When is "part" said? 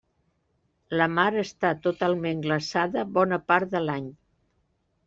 3.53-3.75